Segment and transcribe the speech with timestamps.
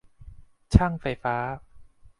[0.73, 1.35] ช่างไฟฟ้า